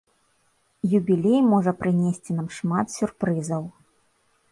[0.99, 3.63] Юбілей можа прынесці нам шмат сюрпрызаў.